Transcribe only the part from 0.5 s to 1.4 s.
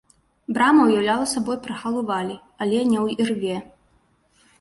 Брама уяўляла